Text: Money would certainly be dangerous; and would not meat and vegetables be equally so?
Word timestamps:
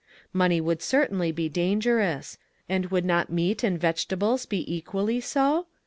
Money 0.33 0.59
would 0.59 0.81
certainly 0.81 1.31
be 1.31 1.47
dangerous; 1.47 2.39
and 2.67 2.87
would 2.89 3.05
not 3.05 3.29
meat 3.31 3.63
and 3.63 3.79
vegetables 3.79 4.47
be 4.47 4.65
equally 4.75 5.19
so? 5.21 5.67